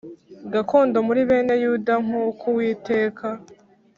[0.53, 3.25] gakondo muri bene Yuda nk uko Uwiteka